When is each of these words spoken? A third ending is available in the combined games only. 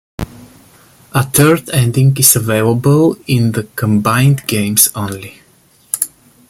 A 1.13 1.21
third 1.23 1.69
ending 1.69 2.17
is 2.17 2.35
available 2.35 3.15
in 3.27 3.51
the 3.51 3.65
combined 3.75 4.47
games 4.47 4.89
only. 4.95 5.43